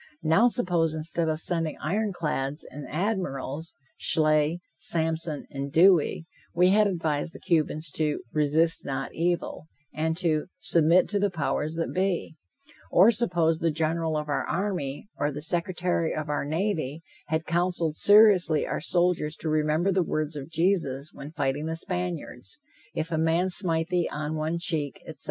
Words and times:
Now, 0.23 0.47
suppose, 0.47 0.95
instead 0.95 1.29
of 1.29 1.39
sending 1.39 1.77
iron 1.79 2.11
clads 2.11 2.65
and 2.71 2.87
admirals, 2.89 3.75
Schley, 3.97 4.59
Sampson 4.75 5.45
and 5.51 5.71
Dewey, 5.71 6.25
we 6.55 6.69
had 6.69 6.87
advised 6.87 7.35
the 7.35 7.39
Cubans 7.39 7.91
to 7.91 8.23
"resist 8.33 8.83
not 8.83 9.13
evil," 9.13 9.67
and 9.93 10.17
to 10.17 10.47
"submit 10.59 11.07
to 11.09 11.19
the 11.19 11.29
powers 11.29 11.75
that 11.75 11.93
be," 11.93 12.35
or 12.89 13.11
suppose 13.11 13.59
the 13.59 13.69
General 13.69 14.17
of 14.17 14.27
our 14.27 14.43
army, 14.47 15.07
or 15.19 15.31
the 15.31 15.39
Secretary 15.39 16.15
of 16.15 16.29
our 16.29 16.45
navy, 16.45 17.03
had 17.27 17.45
counseled 17.45 17.95
seriously 17.95 18.65
our 18.65 18.81
soldiers 18.81 19.35
to 19.35 19.49
remember 19.49 19.91
the 19.91 20.01
words 20.01 20.35
of 20.35 20.49
Jesus 20.49 21.11
when 21.13 21.31
fighting 21.31 21.67
the 21.67 21.75
Spaniards: 21.75 22.57
"If 22.95 23.11
a 23.11 23.19
man 23.19 23.51
smite 23.51 23.89
thee 23.89 24.09
on 24.11 24.35
one 24.35 24.57
cheek," 24.57 24.99
etc. 25.05 25.19